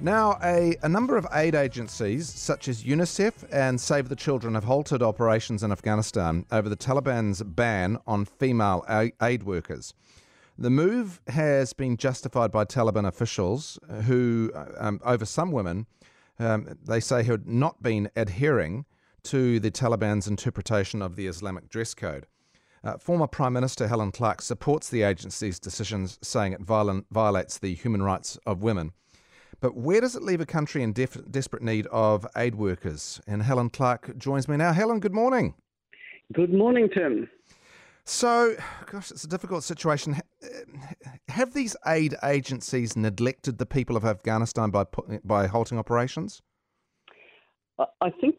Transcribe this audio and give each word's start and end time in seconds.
Now, 0.00 0.38
a, 0.42 0.76
a 0.82 0.88
number 0.88 1.16
of 1.16 1.26
aid 1.32 1.54
agencies, 1.54 2.28
such 2.28 2.68
as 2.68 2.84
UNICEF 2.84 3.44
and 3.50 3.80
Save 3.80 4.08
the 4.08 4.16
Children, 4.16 4.54
have 4.54 4.64
halted 4.64 5.02
operations 5.02 5.62
in 5.62 5.72
Afghanistan 5.72 6.44
over 6.50 6.68
the 6.68 6.76
Taliban's 6.76 7.42
ban 7.42 7.98
on 8.06 8.24
female 8.24 8.84
aid 9.22 9.42
workers. 9.44 9.94
The 10.58 10.70
move 10.70 11.20
has 11.28 11.72
been 11.72 11.96
justified 11.96 12.52
by 12.52 12.64
Taliban 12.64 13.06
officials 13.06 13.78
who, 14.04 14.52
um, 14.78 15.00
over 15.04 15.24
some 15.24 15.50
women, 15.52 15.86
um, 16.38 16.76
they 16.84 17.00
say 17.00 17.22
had 17.22 17.46
not 17.46 17.82
been 17.82 18.10
adhering 18.14 18.84
to 19.24 19.58
the 19.58 19.70
Taliban's 19.70 20.28
interpretation 20.28 21.02
of 21.02 21.16
the 21.16 21.26
Islamic 21.26 21.68
dress 21.68 21.94
code. 21.94 22.26
Uh, 22.82 22.98
former 22.98 23.26
Prime 23.26 23.54
Minister 23.54 23.88
Helen 23.88 24.12
Clark 24.12 24.42
supports 24.42 24.90
the 24.90 25.02
agency's 25.02 25.58
decisions, 25.58 26.18
saying 26.20 26.52
it 26.52 26.60
violent, 26.60 27.06
violates 27.10 27.58
the 27.58 27.74
human 27.74 28.02
rights 28.02 28.38
of 28.44 28.62
women. 28.62 28.92
But 29.60 29.76
where 29.76 30.00
does 30.00 30.16
it 30.16 30.22
leave 30.22 30.40
a 30.40 30.46
country 30.46 30.82
in 30.82 30.92
def- 30.92 31.30
desperate 31.30 31.62
need 31.62 31.86
of 31.88 32.26
aid 32.36 32.54
workers? 32.54 33.20
And 33.26 33.42
Helen 33.42 33.70
Clark 33.70 34.18
joins 34.18 34.48
me 34.48 34.56
now. 34.56 34.72
Helen, 34.72 35.00
good 35.00 35.14
morning. 35.14 35.54
Good 36.32 36.52
morning, 36.52 36.88
Tim. 36.92 37.28
So, 38.04 38.54
gosh, 38.90 39.10
it's 39.10 39.24
a 39.24 39.28
difficult 39.28 39.64
situation. 39.64 40.16
Eh, 40.42 40.46
have 41.28 41.54
these 41.54 41.76
aid 41.86 42.14
agencies 42.22 42.96
neglected 42.96 43.58
the 43.58 43.66
people 43.66 43.96
of 43.96 44.04
Afghanistan 44.04 44.70
by 44.70 44.84
by 45.24 45.46
halting 45.46 45.78
operations? 45.78 46.42
I 47.78 48.10
think 48.20 48.36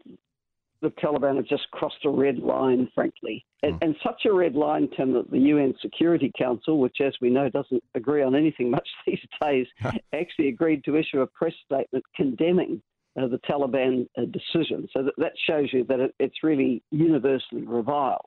the 0.85 1.01
Taliban 1.01 1.35
have 1.37 1.47
just 1.47 1.69
crossed 1.71 2.05
a 2.05 2.09
red 2.09 2.37
line, 2.37 2.87
frankly. 2.93 3.45
And, 3.63 3.73
mm. 3.75 3.85
and, 3.85 3.95
such 4.03 4.25
a 4.25 4.33
red 4.33 4.53
line, 4.53 4.87
Tim, 4.95 5.13
that 5.13 5.31
the 5.31 5.39
UN 5.39 5.73
Security 5.81 6.31
Council, 6.37 6.79
which, 6.79 6.97
as 7.03 7.13
we 7.21 7.29
know, 7.29 7.49
doesn't 7.49 7.83
agree 7.95 8.21
on 8.21 8.35
anything 8.35 8.69
much 8.77 8.87
these 9.05 9.19
days, 9.41 9.67
actually 10.13 10.49
agreed 10.49 10.83
to 10.85 10.95
issue 10.95 11.21
a 11.21 11.27
press 11.27 11.53
statement 11.65 12.05
condemning 12.15 12.81
uh, 13.19 13.27
the 13.27 13.39
Taliban 13.49 14.07
uh, 14.17 14.23
decision. 14.25 14.87
So 14.95 15.03
that, 15.03 15.13
that 15.17 15.33
shows 15.47 15.69
you 15.71 15.83
that 15.85 15.99
it, 15.99 16.15
it's 16.19 16.43
really 16.43 16.83
universally 16.91 17.65
reviled. 17.65 18.25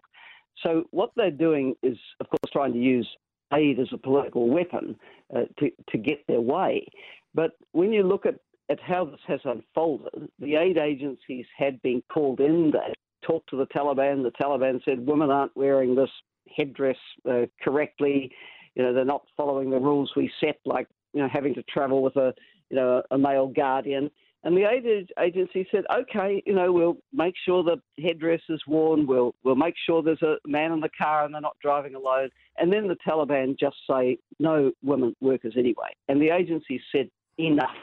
So 0.64 0.84
what 0.90 1.10
they're 1.14 1.30
doing 1.30 1.74
is, 1.82 1.96
of 2.20 2.28
course, 2.28 2.52
trying 2.52 2.72
to 2.72 2.80
use 2.80 3.08
aid 3.54 3.78
as 3.78 3.88
a 3.92 3.98
political 3.98 4.48
weapon 4.48 4.96
uh, 5.34 5.42
to, 5.58 5.70
to 5.90 5.98
get 5.98 6.26
their 6.26 6.40
way. 6.40 6.86
But 7.34 7.52
when 7.72 7.92
you 7.92 8.02
look 8.02 8.26
at 8.26 8.34
at 8.70 8.80
how 8.80 9.04
this 9.04 9.20
has 9.26 9.40
unfolded, 9.44 10.28
the 10.38 10.56
aid 10.56 10.76
agencies 10.76 11.46
had 11.56 11.80
been 11.82 12.02
called 12.12 12.40
in. 12.40 12.70
They 12.72 12.92
talked 13.26 13.50
to 13.50 13.56
the 13.56 13.66
Taliban. 13.66 14.22
The 14.22 14.32
Taliban 14.40 14.84
said 14.84 15.06
women 15.06 15.30
aren't 15.30 15.56
wearing 15.56 15.94
this 15.94 16.10
headdress 16.56 16.96
uh, 17.28 17.46
correctly. 17.62 18.30
You 18.74 18.82
know, 18.82 18.94
they're 18.94 19.04
not 19.04 19.26
following 19.36 19.70
the 19.70 19.80
rules 19.80 20.12
we 20.16 20.30
set, 20.40 20.58
like 20.64 20.86
you 21.12 21.22
know 21.22 21.28
having 21.32 21.54
to 21.54 21.62
travel 21.64 22.02
with 22.02 22.16
a 22.16 22.34
you 22.70 22.76
know 22.76 23.02
a 23.10 23.18
male 23.18 23.48
guardian. 23.48 24.10
And 24.44 24.56
the 24.56 24.70
aid 24.70 25.08
agency 25.20 25.66
said, 25.70 25.84
okay, 25.92 26.40
you 26.46 26.54
know, 26.54 26.72
we'll 26.72 26.98
make 27.12 27.34
sure 27.44 27.64
the 27.64 27.82
headdress 28.00 28.40
is 28.48 28.62
worn. 28.68 29.06
We'll 29.06 29.34
we'll 29.42 29.56
make 29.56 29.74
sure 29.84 30.02
there's 30.02 30.22
a 30.22 30.36
man 30.46 30.72
in 30.72 30.80
the 30.80 30.90
car 30.96 31.24
and 31.24 31.34
they're 31.34 31.40
not 31.40 31.56
driving 31.60 31.96
alone. 31.96 32.30
And 32.56 32.72
then 32.72 32.86
the 32.86 32.96
Taliban 33.06 33.58
just 33.58 33.76
say 33.90 34.18
no 34.38 34.70
women 34.82 35.16
workers 35.20 35.54
anyway. 35.56 35.88
And 36.08 36.22
the 36.22 36.30
agency 36.30 36.80
said 36.92 37.10
enough 37.38 37.74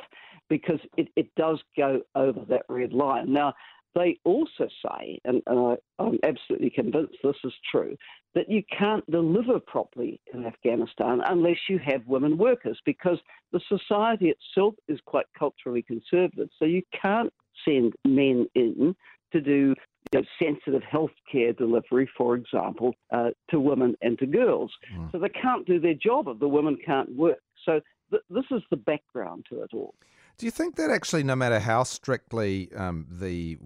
because 0.49 0.79
it, 0.97 1.07
it 1.15 1.33
does 1.35 1.61
go 1.77 2.01
over 2.15 2.41
that 2.49 2.63
red 2.69 2.93
line. 2.93 3.31
Now, 3.31 3.53
they 3.95 4.19
also 4.25 4.67
say, 4.85 5.19
and, 5.23 5.41
and 5.47 5.77
I, 5.99 6.03
am 6.03 6.19
absolutely 6.23 6.69
convinced 6.69 7.15
this 7.23 7.35
is 7.45 7.53
true, 7.71 7.95
that 8.35 8.49
you 8.49 8.61
can't 8.77 9.09
deliver 9.09 9.59
properly 9.59 10.19
in 10.33 10.45
Afghanistan 10.45 11.21
unless 11.25 11.57
you 11.69 11.79
have 11.79 12.05
women 12.05 12.37
workers 12.37 12.79
because 12.85 13.17
the 13.53 13.61
society 13.69 14.33
itself 14.33 14.75
is 14.89 14.99
quite 15.05 15.25
culturally 15.39 15.81
conservative. 15.81 16.49
So 16.59 16.65
you 16.65 16.81
can't 17.01 17.31
send 17.63 17.93
men 18.03 18.47
in 18.53 18.95
to 19.31 19.41
do 19.41 19.73
you 20.11 20.19
know, 20.19 20.25
sensitive 20.39 20.83
health 20.83 21.11
care 21.31 21.53
delivery, 21.53 22.09
for 22.17 22.35
example, 22.35 22.93
uh, 23.11 23.29
to 23.49 23.59
women 23.59 23.95
and 24.01 24.19
to 24.19 24.25
girls. 24.25 24.71
Mm. 24.93 25.11
So 25.11 25.19
they 25.19 25.29
can't 25.29 25.65
do 25.65 25.79
their 25.79 25.93
job 25.93 26.27
if 26.27 26.39
the 26.39 26.47
women 26.49 26.77
can't 26.85 27.15
work. 27.15 27.39
So 27.65 27.79
th- 28.11 28.23
this 28.29 28.45
is 28.51 28.61
the 28.69 28.77
background 28.77 29.45
to 29.49 29.61
it 29.61 29.71
all. 29.73 29.95
Do 30.37 30.45
you 30.45 30.51
think 30.51 30.75
that 30.75 30.89
actually, 30.89 31.23
no 31.23 31.35
matter 31.35 31.59
how 31.59 31.83
strictly 31.83 32.69
um, 32.75 33.07
the 33.09 33.57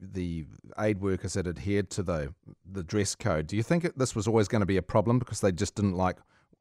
the 0.00 0.44
aid 0.78 1.00
workers 1.00 1.34
had 1.34 1.46
adhered 1.46 1.90
to 1.90 2.02
the 2.02 2.34
the 2.70 2.82
dress 2.82 3.14
code, 3.14 3.46
do 3.46 3.56
you 3.56 3.62
think 3.62 3.94
this 3.96 4.14
was 4.14 4.28
always 4.28 4.46
going 4.46 4.60
to 4.60 4.66
be 4.66 4.76
a 4.76 4.82
problem 4.82 5.18
because 5.18 5.40
they 5.40 5.52
just 5.52 5.76
didn't 5.76 5.94
like 5.94 6.18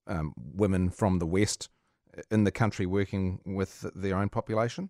um, 0.07 0.33
women 0.37 0.89
from 0.89 1.19
the 1.19 1.25
West 1.25 1.69
in 2.31 2.45
the 2.45 2.51
country 2.51 2.85
working 2.85 3.39
with 3.45 3.85
their 3.95 4.17
own 4.17 4.29
population? 4.29 4.89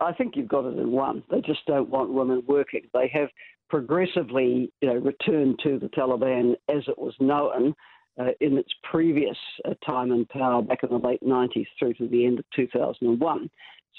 I 0.00 0.12
think 0.12 0.36
you've 0.36 0.48
got 0.48 0.64
it 0.64 0.78
in 0.78 0.92
one. 0.92 1.24
They 1.30 1.40
just 1.40 1.66
don't 1.66 1.90
want 1.90 2.12
women 2.12 2.42
working. 2.46 2.82
They 2.94 3.10
have 3.12 3.28
progressively, 3.68 4.72
you 4.80 4.88
know, 4.88 4.94
returned 4.94 5.58
to 5.64 5.78
the 5.78 5.88
Taliban 5.88 6.54
as 6.68 6.84
it 6.86 6.98
was 6.98 7.14
known 7.18 7.74
uh, 8.18 8.30
in 8.40 8.58
its 8.58 8.70
previous 8.82 9.36
uh, 9.64 9.74
time 9.84 10.12
in 10.12 10.24
power 10.26 10.62
back 10.62 10.82
in 10.82 10.90
the 10.90 10.96
late 10.96 11.22
90s 11.22 11.66
through 11.78 11.94
to 11.94 12.08
the 12.08 12.26
end 12.26 12.38
of 12.38 12.44
2001. 12.54 13.50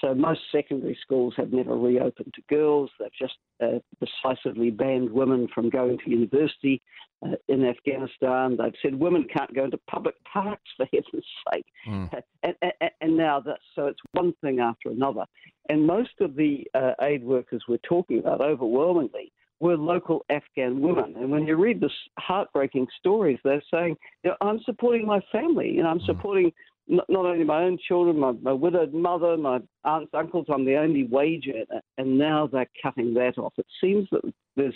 So 0.02 0.14
most 0.14 0.42
secondary 0.52 0.98
schools 1.02 1.34
have 1.38 1.54
never 1.54 1.78
reopened 1.78 2.34
to 2.34 2.42
girls. 2.50 2.90
They've 3.00 3.10
just 3.18 3.36
uh, 3.64 3.80
decisively 4.00 4.70
banned 4.70 5.10
women 5.10 5.48
from 5.54 5.70
going 5.70 5.98
to 6.00 6.10
university 6.10 6.82
uh, 7.26 7.36
in 7.48 7.64
Afghanistan. 7.66 8.58
They've 8.58 8.74
said 8.82 8.96
women 8.96 9.28
can't 9.34 9.54
go 9.54 9.66
into 9.66 9.80
public 9.90 10.16
parks 10.26 10.70
for 10.76 10.86
heaven's 10.92 11.26
sake. 11.54 11.66
Mm. 11.88 12.22
And, 12.44 12.56
and, 12.62 12.92
and, 13.02 13.18
now 13.18 13.40
that's 13.40 13.62
so 13.76 13.86
it's 13.86 14.00
one 14.12 14.34
thing 14.42 14.60
after 14.60 14.90
another. 14.90 15.26
And 15.70 15.86
most 15.86 16.20
of 16.20 16.36
the 16.36 16.68
uh, 16.74 16.94
aid 17.02 17.24
workers 17.24 17.64
we're 17.68 17.78
talking 17.78 18.20
about, 18.20 18.42
overwhelmingly, 18.42 19.32
were 19.64 19.78
local 19.78 20.26
Afghan 20.30 20.82
women. 20.82 21.16
And 21.18 21.32
when 21.32 21.48
you 21.48 21.56
read 21.56 21.80
the 21.80 21.90
heartbreaking 22.20 22.86
stories, 23.00 23.40
they're 23.46 23.64
saying, 23.74 23.96
you 24.24 24.32
know, 24.32 24.36
I'm 24.42 24.60
supporting 24.66 25.06
my 25.08 25.22
family. 25.32 25.70
You 25.70 25.84
know, 25.84 25.90
I'm 25.90 26.00
mm. 26.00 26.06
supporting 26.06 26.52
not, 26.90 27.06
not 27.08 27.26
only 27.26 27.46
my 27.46 27.64
own 27.64 27.78
children, 27.88 28.20
my, 28.20 28.34
my 28.42 28.52
widowed 28.52 28.94
mother, 28.94 29.38
my 29.38 29.60
aunts, 29.86 30.12
uncles. 30.14 30.48
I'm 30.54 30.66
the 30.66 30.76
only 30.76 31.06
wage 31.06 31.48
earner. 31.48 31.82
And 31.98 32.18
now 32.18 32.50
they're 32.52 32.70
cutting 32.82 33.14
that 33.14 33.38
off. 33.38 33.54
It 33.58 33.66
seems 33.80 34.06
that 34.12 34.22
there's 34.58 34.76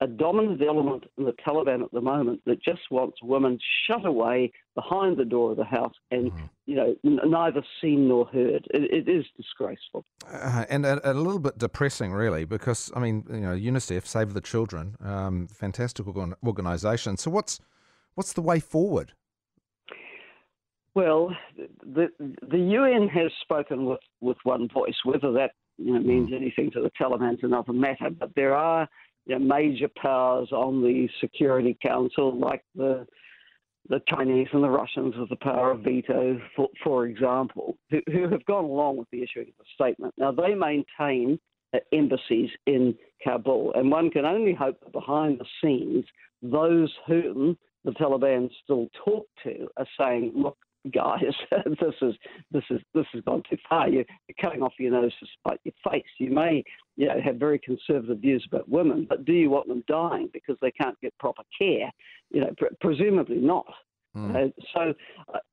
a 0.00 0.06
dominant 0.06 0.62
element 0.62 1.04
in 1.16 1.24
the 1.24 1.32
Taliban 1.32 1.82
at 1.82 1.90
the 1.92 2.00
moment 2.00 2.40
that 2.46 2.62
just 2.62 2.82
wants 2.90 3.18
women 3.22 3.58
shut 3.86 4.06
away 4.06 4.52
behind 4.74 5.16
the 5.16 5.24
door 5.24 5.50
of 5.50 5.56
the 5.56 5.64
house 5.64 5.94
and, 6.10 6.30
mm. 6.30 6.48
you 6.66 6.76
know, 6.76 6.94
n- 7.04 7.18
neither 7.26 7.62
seen 7.80 8.06
nor 8.06 8.26
heard. 8.26 8.66
it, 8.70 9.08
it 9.08 9.08
is 9.08 9.24
disgraceful. 9.36 10.04
Uh, 10.30 10.64
and 10.70 10.86
a, 10.86 11.10
a, 11.10 11.14
little 11.14 11.40
bit 11.40 11.58
depressing, 11.58 12.12
really, 12.12 12.44
because, 12.44 12.92
I 12.94 13.00
mean, 13.00 13.24
you 13.28 13.40
know, 13.40 13.56
UNICEF, 13.56 14.06
Save 14.06 14.34
the 14.34 14.40
Children, 14.40 14.96
um, 15.00 15.48
fantastic 15.48 16.06
organisation. 16.46 17.16
So 17.16 17.30
what's, 17.32 17.60
what's 18.14 18.34
the 18.34 18.42
way 18.42 18.60
forward? 18.60 19.14
Well, 20.94 21.30
the 21.84 22.08
the 22.50 22.58
UN 22.58 23.06
has 23.08 23.30
spoken 23.42 23.84
with, 23.84 24.00
with 24.20 24.36
one 24.42 24.68
voice. 24.68 24.96
Whether 25.04 25.30
that 25.34 25.52
you 25.76 25.92
know, 25.92 26.00
means 26.00 26.30
mm. 26.30 26.34
anything 26.34 26.72
to 26.72 26.80
the 26.80 26.90
Taliban 27.00 27.34
is 27.34 27.40
another 27.44 27.72
matter. 27.72 28.10
But 28.10 28.34
there 28.34 28.56
are 28.56 28.88
you 29.28 29.38
know, 29.38 29.44
major 29.44 29.88
powers 30.00 30.50
on 30.52 30.82
the 30.82 31.08
Security 31.20 31.76
Council, 31.80 32.36
like 32.36 32.64
the 32.74 33.06
the 33.90 34.02
Chinese 34.06 34.48
and 34.52 34.62
the 34.62 34.68
Russians 34.68 35.14
with 35.16 35.30
the 35.30 35.36
power 35.36 35.70
of 35.70 35.80
veto, 35.80 36.38
for, 36.54 36.68
for 36.84 37.06
example, 37.06 37.78
who, 37.88 38.02
who, 38.12 38.28
have 38.28 38.44
gone 38.44 38.64
along 38.64 38.98
with 38.98 39.08
the 39.10 39.22
issuing 39.22 39.48
of 39.48 39.54
the 39.56 39.64
statement. 39.74 40.12
Now, 40.18 40.30
they 40.30 40.54
maintain 40.54 41.38
uh, 41.72 41.78
embassies 41.94 42.50
in 42.66 42.94
Kabul, 43.24 43.72
and 43.74 43.90
one 43.90 44.10
can 44.10 44.26
only 44.26 44.52
hope 44.52 44.78
that 44.80 44.92
behind 44.92 45.40
the 45.40 45.46
scenes, 45.62 46.04
those 46.42 46.92
whom 47.06 47.56
the 47.86 47.92
Taliban 47.92 48.50
still 48.62 48.88
talk 49.06 49.26
to 49.44 49.68
are 49.78 49.88
saying, 49.98 50.32
look, 50.36 50.58
guys, 50.90 51.22
this 51.66 51.94
is 52.02 52.14
this 52.50 52.64
is 52.70 52.80
this 52.94 53.06
has 53.12 53.22
gone 53.24 53.42
too 53.48 53.56
far. 53.68 53.88
You're, 53.88 54.04
cutting 54.40 54.62
off 54.62 54.74
your 54.78 54.92
nose 54.92 55.12
to 55.20 55.26
spite 55.38 55.60
your 55.64 55.74
face. 55.90 56.04
You 56.18 56.30
may, 56.30 56.62
you 56.96 57.08
know, 57.08 57.20
have 57.24 57.36
very 57.36 57.58
conservative 57.58 58.18
views 58.18 58.46
about 58.50 58.68
women, 58.68 59.06
but 59.08 59.24
do 59.24 59.32
you 59.32 59.50
want 59.50 59.66
them 59.68 59.82
dying 59.88 60.30
because 60.32 60.56
they 60.60 60.70
can't 60.70 60.98
get 61.00 61.16
proper 61.18 61.42
care? 61.58 61.90
You 62.30 62.42
know, 62.42 62.50
pr- 62.56 62.74
presumably 62.80 63.38
not. 63.38 63.66
Mm. 64.16 64.34
Uh, 64.34 64.50
so 64.74 64.94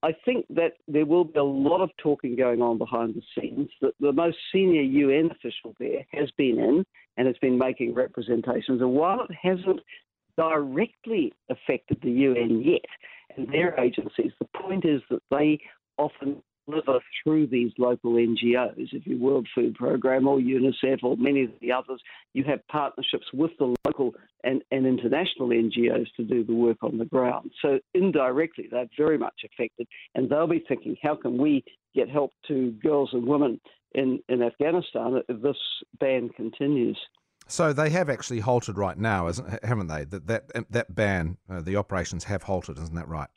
I 0.02 0.14
think 0.24 0.46
that 0.50 0.74
there 0.88 1.06
will 1.06 1.26
be 1.26 1.40
a 1.40 1.44
lot 1.44 1.82
of 1.82 1.90
talking 1.98 2.36
going 2.36 2.62
on 2.62 2.78
behind 2.78 3.16
the 3.16 3.22
scenes. 3.38 3.70
The, 3.82 3.92
the 4.00 4.14
most 4.14 4.38
senior 4.52 4.82
UN 4.82 5.30
official 5.32 5.76
there 5.80 6.06
has 6.14 6.30
been 6.38 6.60
in 6.60 6.86
and 7.18 7.28
has 7.28 7.38
been 7.40 7.58
making 7.58 7.94
representations. 7.94 8.82
And 8.82 8.92
while 8.92 9.22
it 9.22 9.36
hasn't 9.42 9.82
directly 10.38 11.34
affected 11.50 12.00
the 12.02 12.12
UN 12.12 12.62
yet 12.62 12.86
and 13.38 13.48
their 13.52 13.80
agencies. 13.80 14.32
The 14.40 14.48
point 14.60 14.86
is 14.86 15.02
that 15.10 15.22
they 15.32 15.60
often 15.98 16.42
deliver 16.68 17.00
through 17.24 17.48
these 17.48 17.72
local 17.78 18.14
NGOs. 18.14 18.90
If 18.92 19.06
you 19.06 19.20
World 19.20 19.48
Food 19.54 19.76
Program 19.76 20.28
or 20.28 20.40
UNICEF 20.40 21.04
or 21.04 21.16
many 21.18 21.44
of 21.44 21.52
the 21.62 21.72
others, 21.72 22.02
you 22.34 22.44
have 22.46 22.66
partnerships 22.68 23.28
with 23.34 23.52
the 23.60 23.76
local 23.86 24.14
and, 24.44 24.62
and 24.72 24.86
international 24.86 25.50
NGOs 25.50 26.08
to 26.18 26.24
do 26.24 26.44
the 26.44 26.54
work 26.54 26.78
on 26.82 26.98
the 26.98 27.06
ground. 27.06 27.52
So 27.62 27.80
indirectly, 27.94 28.68
they're 28.70 28.88
very 28.98 29.18
much 29.18 29.42
affected, 29.44 29.88
and 30.16 30.30
they'll 30.30 30.48
be 30.48 30.64
thinking, 30.68 30.98
how 31.02 31.16
can 31.16 31.38
we 31.38 31.64
get 31.94 32.10
help 32.10 32.32
to 32.48 32.72
girls 32.84 33.10
and 33.14 33.26
women 33.26 33.60
in, 33.94 34.20
in 34.28 34.42
Afghanistan 34.42 35.22
if 35.28 35.42
this 35.42 35.58
ban 36.00 36.30
continues? 36.30 36.98
So 37.48 37.74
they 37.74 37.90
have 37.92 38.10
actually 38.10 38.40
halted 38.40 38.78
right 38.78 38.98
now, 38.98 39.32
haven't 39.64 39.88
they? 39.88 40.06
That 40.06 40.28
that 40.28 40.72
that 40.72 40.96
ban, 40.96 41.38
uh, 41.50 41.62
the 41.62 41.76
operations 41.76 42.24
have 42.26 42.44
halted, 42.44 42.78
isn't 42.78 42.96
that 42.96 43.08
right? 43.08 43.30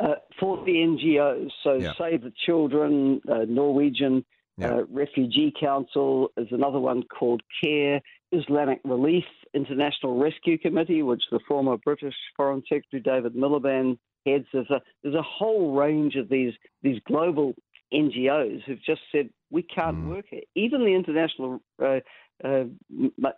Uh, 0.00 0.14
for 0.38 0.62
the 0.64 0.72
NGOs, 0.72 1.50
so 1.62 1.74
yeah. 1.74 1.92
Save 1.96 2.22
the 2.22 2.32
Children, 2.44 3.20
uh, 3.28 3.44
Norwegian 3.48 4.24
yeah. 4.56 4.68
Uh, 4.68 4.84
Refugee 4.88 5.52
Council 5.58 6.30
is 6.36 6.46
another 6.52 6.78
one 6.78 7.02
called 7.02 7.42
CARE, 7.62 8.00
Islamic 8.30 8.80
Relief 8.84 9.24
International 9.52 10.16
Rescue 10.16 10.58
Committee, 10.58 11.02
which 11.02 11.22
the 11.32 11.40
former 11.48 11.76
British 11.76 12.14
Foreign 12.36 12.62
Secretary 12.68 13.02
David 13.02 13.34
Miliband 13.34 13.98
heads. 14.26 14.46
There's 14.52 14.70
a 14.70 14.80
there's 15.02 15.16
a 15.16 15.22
whole 15.22 15.74
range 15.74 16.14
of 16.14 16.28
these 16.28 16.52
these 16.82 17.00
global 17.06 17.54
NGOs 17.92 18.62
who've 18.64 18.82
just 18.84 19.00
said 19.10 19.28
we 19.50 19.62
can't 19.62 19.96
mm. 19.96 20.08
work 20.08 20.26
here. 20.30 20.42
Even 20.54 20.84
the 20.84 20.94
international 20.94 21.60
uh, 21.84 22.00
uh, 22.42 22.64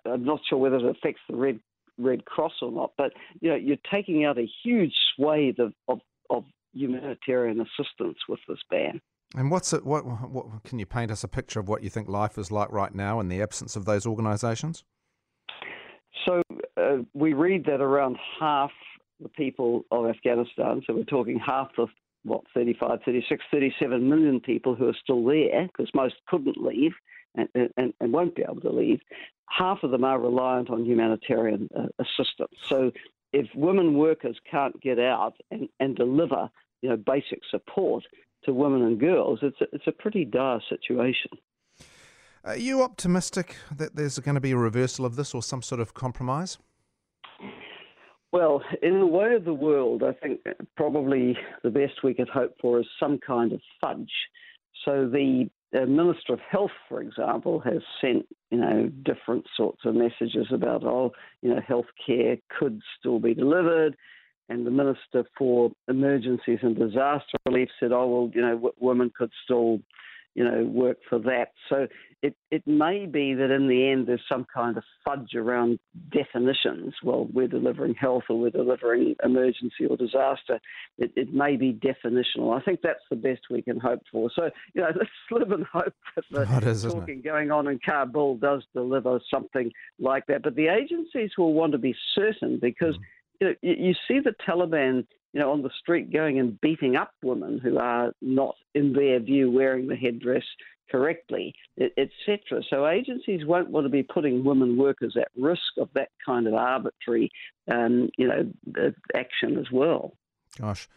I'm 0.06 0.24
not 0.24 0.40
sure 0.48 0.58
whether 0.58 0.76
it 0.76 0.96
affects 0.96 1.20
the 1.28 1.36
Red 1.36 1.60
Red 1.98 2.24
Cross 2.24 2.52
or 2.62 2.70
not, 2.70 2.92
but 2.96 3.12
you 3.40 3.50
know 3.50 3.56
you're 3.56 3.76
taking 3.90 4.24
out 4.24 4.38
a 4.38 4.48
huge 4.62 4.92
swathe 5.14 5.58
of, 5.58 5.72
of, 5.88 6.00
of 6.30 6.44
humanitarian 6.72 7.60
assistance 7.60 8.18
with 8.28 8.40
this 8.48 8.58
ban. 8.70 9.00
And 9.34 9.50
what's 9.50 9.72
it? 9.72 9.84
What, 9.84 10.04
what 10.04 10.62
can 10.64 10.78
you 10.78 10.86
paint 10.86 11.10
us 11.10 11.24
a 11.24 11.28
picture 11.28 11.58
of 11.58 11.68
what 11.68 11.82
you 11.82 11.90
think 11.90 12.08
life 12.08 12.38
is 12.38 12.50
like 12.50 12.70
right 12.70 12.94
now 12.94 13.18
in 13.20 13.28
the 13.28 13.42
absence 13.42 13.76
of 13.76 13.84
those 13.84 14.06
organisations? 14.06 14.84
So 16.24 16.42
uh, 16.76 16.98
we 17.14 17.32
read 17.32 17.64
that 17.66 17.80
around 17.80 18.16
half 18.40 18.70
the 19.20 19.28
people 19.30 19.84
of 19.90 20.06
Afghanistan, 20.06 20.82
so 20.86 20.94
we're 20.94 21.04
talking 21.04 21.38
half 21.38 21.68
the 21.76 21.86
what 22.24 22.42
35, 22.54 22.98
36, 23.04 23.44
37 23.52 24.08
million 24.08 24.40
people 24.40 24.74
who 24.74 24.88
are 24.88 24.96
still 25.00 25.24
there 25.24 25.68
because 25.68 25.88
most 25.94 26.16
couldn't 26.26 26.56
leave 26.56 26.92
and, 27.36 27.70
and, 27.76 27.94
and, 28.00 28.12
won't 28.12 28.34
be 28.34 28.42
able 28.42 28.60
to 28.60 28.72
leave, 28.72 29.00
half 29.48 29.82
of 29.82 29.90
them 29.90 30.04
are 30.04 30.20
reliant 30.20 30.70
on 30.70 30.84
humanitarian 30.84 31.68
uh, 31.76 31.86
assistance. 31.98 32.54
So 32.68 32.90
if 33.32 33.46
women 33.54 33.94
workers 33.94 34.38
can't 34.50 34.80
get 34.80 34.98
out 34.98 35.34
and, 35.50 35.68
and 35.80 35.96
deliver 35.96 36.48
you 36.82 36.90
know, 36.90 36.96
basic 36.96 37.40
support 37.50 38.04
to 38.44 38.52
women 38.52 38.82
and 38.82 38.98
girls, 38.98 39.40
it's 39.42 39.60
a, 39.60 39.66
it's 39.72 39.86
a 39.86 39.92
pretty 39.92 40.24
dire 40.24 40.60
situation. 40.68 41.30
Are 42.44 42.56
you 42.56 42.82
optimistic 42.82 43.56
that 43.76 43.96
there's 43.96 44.18
going 44.20 44.36
to 44.36 44.40
be 44.40 44.52
a 44.52 44.56
reversal 44.56 45.04
of 45.04 45.16
this 45.16 45.34
or 45.34 45.42
some 45.42 45.62
sort 45.62 45.80
of 45.80 45.94
compromise? 45.94 46.58
Well, 48.32 48.62
in 48.82 49.00
the 49.00 49.06
way 49.06 49.34
of 49.34 49.44
the 49.44 49.54
world, 49.54 50.02
I 50.02 50.12
think 50.12 50.40
probably 50.76 51.36
the 51.62 51.70
best 51.70 52.04
we 52.04 52.14
could 52.14 52.28
hope 52.28 52.54
for 52.60 52.78
is 52.80 52.86
some 53.00 53.18
kind 53.18 53.52
of 53.52 53.60
fudge. 53.80 54.12
So 54.84 55.08
the 55.08 55.48
the 55.80 55.86
Minister 55.86 56.32
of 56.32 56.40
Health, 56.50 56.70
for 56.88 57.02
example, 57.02 57.60
has 57.60 57.82
sent 58.00 58.26
you 58.50 58.58
know 58.58 58.90
different 59.04 59.44
sorts 59.56 59.80
of 59.84 59.94
messages 59.94 60.46
about 60.52 60.84
oh 60.84 61.12
you 61.42 61.50
know 61.50 61.60
healthcare 61.60 62.40
could 62.58 62.80
still 62.98 63.18
be 63.18 63.34
delivered, 63.34 63.96
and 64.48 64.66
the 64.66 64.70
Minister 64.70 65.24
for 65.36 65.70
Emergencies 65.88 66.60
and 66.62 66.76
Disaster 66.76 67.36
Relief 67.46 67.68
said 67.78 67.92
oh 67.92 68.06
well 68.06 68.30
you 68.34 68.40
know 68.40 68.54
w- 68.54 68.74
women 68.78 69.12
could 69.16 69.30
still 69.44 69.80
you 70.36 70.44
know 70.44 70.64
work 70.64 70.98
for 71.08 71.18
that. 71.18 71.52
So 71.68 71.88
it, 72.22 72.36
it 72.50 72.66
may 72.66 73.06
be 73.06 73.34
that 73.34 73.50
in 73.50 73.68
the 73.68 73.90
end 73.90 74.06
there's 74.06 74.22
some 74.28 74.46
kind 74.52 74.76
of 74.76 74.84
fudge 75.04 75.34
around 75.34 75.78
definitions. 76.10 76.94
Well, 77.02 77.26
we're 77.32 77.48
delivering 77.48 77.94
health 77.94 78.24
or 78.28 78.38
we're 78.38 78.50
delivering 78.50 79.16
emergency 79.24 79.86
or 79.88 79.96
disaster. 79.96 80.60
It, 80.98 81.12
it 81.16 81.32
may 81.32 81.56
be 81.56 81.72
definitional. 81.72 82.54
I 82.56 82.62
think 82.62 82.80
that's 82.82 83.00
the 83.10 83.16
best 83.16 83.42
we 83.50 83.62
can 83.62 83.80
hope 83.80 84.02
for. 84.12 84.30
So, 84.36 84.50
you 84.74 84.82
know, 84.82 84.88
let's 84.96 85.10
live 85.30 85.50
in 85.52 85.64
hope 85.72 85.94
that 86.14 86.24
the 86.30 86.68
is, 86.68 86.82
talking 86.84 87.22
going 87.22 87.50
on 87.50 87.66
in 87.66 87.78
Kabul 87.78 88.36
does 88.36 88.62
deliver 88.74 89.18
something 89.32 89.72
like 89.98 90.26
that. 90.26 90.42
But 90.42 90.54
the 90.54 90.68
agencies 90.68 91.30
will 91.38 91.54
want 91.54 91.72
to 91.72 91.78
be 91.78 91.94
certain 92.14 92.58
because. 92.60 92.94
Mm. 92.94 93.00
You, 93.38 93.48
know, 93.48 93.54
you 93.60 93.92
see 94.08 94.18
the 94.18 94.32
Taliban 94.48 95.06
you 95.36 95.42
know, 95.42 95.52
on 95.52 95.60
the 95.60 95.70
street 95.78 96.10
going 96.10 96.38
and 96.38 96.58
beating 96.62 96.96
up 96.96 97.10
women 97.22 97.58
who 97.58 97.76
are 97.76 98.10
not, 98.22 98.54
in 98.74 98.94
their 98.94 99.20
view, 99.20 99.50
wearing 99.50 99.86
the 99.86 99.94
headdress 99.94 100.44
correctly, 100.90 101.54
etc. 101.78 102.62
So 102.70 102.86
agencies 102.86 103.44
won't 103.44 103.68
want 103.68 103.84
to 103.84 103.90
be 103.90 104.02
putting 104.02 104.44
women 104.44 104.78
workers 104.78 105.14
at 105.14 105.28
risk 105.36 105.60
of 105.76 105.90
that 105.92 106.08
kind 106.24 106.46
of 106.46 106.54
arbitrary, 106.54 107.30
um, 107.70 108.08
you 108.16 108.26
know, 108.26 108.50
action 109.14 109.58
as 109.58 109.70
well. 109.70 110.16
Gosh. 110.58 110.88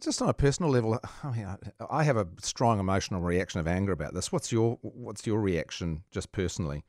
Just 0.00 0.22
on 0.22 0.28
a 0.28 0.34
personal 0.34 0.70
level, 0.70 1.00
I 1.24 1.30
mean, 1.32 1.56
I 1.90 2.04
have 2.04 2.16
a 2.16 2.28
strong 2.40 2.78
emotional 2.78 3.20
reaction 3.20 3.58
of 3.58 3.66
anger 3.66 3.90
about 3.90 4.14
this. 4.14 4.30
What's 4.30 4.52
your 4.52 4.78
What's 4.82 5.26
your 5.26 5.40
reaction, 5.40 6.04
just 6.12 6.30
personally? 6.30 6.84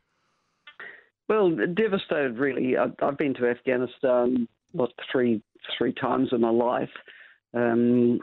Well, 1.27 1.49
devastated. 1.73 2.37
Really, 2.37 2.77
I've 2.77 3.17
been 3.17 3.33
to 3.35 3.49
Afghanistan 3.49 4.47
what 4.73 4.91
three 5.11 5.41
three 5.77 5.93
times 5.93 6.29
in 6.31 6.41
my 6.41 6.49
life, 6.49 6.89
um, 7.53 8.19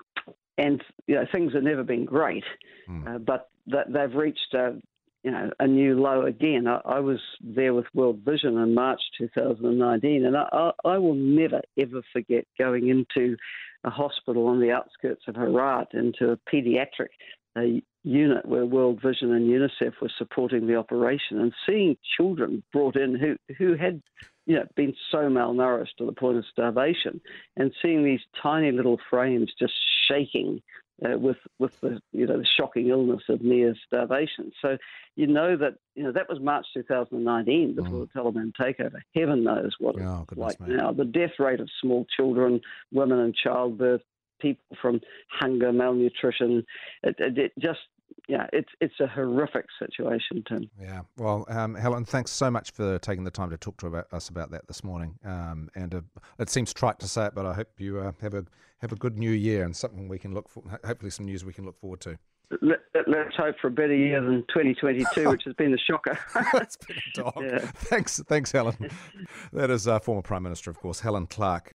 and 0.57 0.83
you 1.07 1.15
know 1.15 1.25
things 1.31 1.55
have 1.55 1.63
never 1.63 1.85
been 1.85 2.05
great, 2.05 2.45
mm. 2.89 3.07
uh, 3.07 3.19
but 3.19 3.49
that 3.67 3.93
they've 3.93 4.15
reached 4.15 4.55
a 4.55 4.77
you 5.23 5.31
know 5.31 5.51
a 5.61 5.67
new 5.67 6.01
low 6.01 6.23
again. 6.23 6.67
I, 6.67 6.81
I, 6.85 7.01
was 7.01 7.21
there 7.41 7.75
with 7.75 7.87
World 7.95 8.21
Vision 8.25 8.57
in 8.59 8.75
March 8.75 9.01
2019, 9.19 10.25
and 10.25 10.37
I, 10.37 10.71
I, 10.85 10.99
will 10.99 11.15
never 11.15 11.61
ever 11.79 12.03
forget 12.13 12.47
going 12.59 12.89
into 12.89 13.37
a 13.85 13.91
hospital 13.91 14.47
on 14.47 14.61
the 14.61 14.73
outskirts 14.73 15.23
of 15.29 15.37
Herat 15.37 15.89
into 15.93 16.31
a 16.31 16.39
paediatric 16.53 17.09
a 17.57 17.83
unit 18.05 18.47
where 18.47 18.65
World 18.65 19.01
Vision 19.03 19.33
and 19.33 19.49
UNICEF 19.49 19.95
were 20.01 20.11
supporting 20.17 20.67
the 20.67 20.77
operation, 20.77 21.41
and 21.41 21.53
seeing 21.67 21.97
children 22.17 22.63
brought 22.73 22.97
in 22.97 23.15
who 23.15 23.37
who 23.57 23.75
had 23.75 24.03
you 24.49 24.57
know, 24.57 24.65
been 24.77 24.95
so 25.11 25.19
malnourished 25.19 25.95
to 25.99 26.07
the 26.07 26.13
point 26.13 26.39
of 26.39 26.45
starvation, 26.51 27.21
and 27.57 27.71
seeing 27.83 28.03
these 28.03 28.23
tiny 28.43 28.73
little 28.73 28.99
frames 29.11 29.53
just 29.59 29.75
shaking 30.09 30.63
uh, 31.05 31.19
with 31.19 31.37
with 31.59 31.79
the 31.81 32.01
you 32.13 32.27
know 32.27 32.39
the 32.39 32.47
shocking 32.59 32.89
illness 32.89 33.23
of 33.29 33.43
near 33.43 33.75
starvation. 33.87 34.51
So 34.63 34.79
you 35.17 35.27
know 35.27 35.55
that 35.59 35.75
you 35.95 36.03
know 36.03 36.13
that 36.13 36.31
was 36.31 36.41
March 36.41 36.65
2019 36.73 37.75
before 37.75 37.91
mm. 37.91 38.09
the 38.11 38.19
Taliban 38.19 38.53
takeover. 38.59 39.01
Heaven 39.15 39.45
knows 39.45 39.75
what 39.79 40.01
oh, 40.01 40.25
it's 40.27 40.39
like 40.39 40.61
me. 40.61 40.77
now. 40.77 40.93
The 40.93 41.05
death 41.05 41.39
rate 41.39 41.61
of 41.61 41.69
small 41.83 42.07
children, 42.17 42.63
women 42.91 43.19
in 43.21 43.35
childbirth, 43.35 44.01
people 44.41 44.65
from 44.81 45.03
hunger, 45.31 45.75
malnutrition, 45.75 46.65
it, 47.03 47.17
it, 47.19 47.39
it 47.39 47.53
just 47.59 47.81
yeah, 48.29 48.47
it's 48.53 48.69
it's 48.81 49.01
a 49.01 49.07
horrific 49.07 49.67
situation, 49.79 50.45
Tim. 50.47 50.71
Yeah. 50.81 51.01
Well, 51.17 51.47
um, 51.49 51.75
Helen, 51.75 52.05
thanks 52.05 52.31
so 52.31 52.51
much 52.51 52.73
for 52.73 52.99
taking 52.99 53.25
the 53.25 53.31
time 53.31 53.49
to 53.51 53.57
talk 53.57 53.79
to 53.79 53.87
about, 53.87 54.07
us 54.13 54.29
about 54.29 54.51
that 54.51 54.69
this 54.69 54.85
morning. 54.85 55.19
Um, 55.25 55.71
and 55.75 55.95
uh, 55.95 56.01
it 56.39 56.51
seems 56.51 56.75
trite 56.75 56.99
to 57.01 57.09
say 57.09 57.27
it, 57.27 57.35
but 57.35 57.47
I 57.47 57.55
hope 57.55 57.69
you 57.79 57.99
uh, 58.01 58.13
have 58.21 58.35
a 58.35 58.45
have 58.79 58.93
a 58.93 58.97
good 58.97 59.17
new 59.17 59.31
year 59.31 59.65
and 59.65 59.75
something 59.75 60.09
we 60.09 60.19
can 60.19 60.35
look 60.35 60.49
for. 60.49 60.63
Hopefully, 60.85 61.11
some 61.11 61.25
news 61.25 61.45
we 61.45 61.55
can 61.55 61.65
look 61.65 61.81
forward 61.81 62.01
to. 62.03 62.19
Let, 62.63 62.81
us 62.97 63.35
hope 63.37 63.57
for 63.61 63.69
a 63.69 63.71
better 63.71 63.95
year 63.95 64.23
than 64.23 64.45
2022, 64.49 65.29
which 65.29 65.43
has 65.45 65.55
been 65.55 65.73
a 65.73 65.79
shocker. 65.79 66.19
it's 66.55 66.77
been 66.77 66.97
a 66.97 67.11
dog. 67.23 67.43
Yeah. 67.43 67.59
Thanks, 67.59 68.23
thanks, 68.27 68.53
Helen. 68.53 68.91
That 69.53 69.71
is 69.71 69.87
uh, 69.87 69.99
former 69.99 70.23
Prime 70.23 70.43
Minister, 70.43 70.71
of 70.71 70.79
course, 70.79 71.01
Helen 71.01 71.27
Clark. 71.27 71.73